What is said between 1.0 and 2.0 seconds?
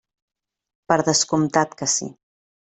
descomptat que